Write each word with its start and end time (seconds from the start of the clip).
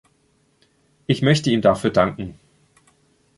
Ich 1.05 1.21
möchte 1.21 1.51
ihm 1.51 1.61
dafür 1.61 1.91
danken. 1.91 2.39